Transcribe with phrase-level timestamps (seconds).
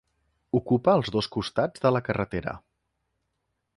[0.59, 2.55] Ocupa els dos costats de la carretera.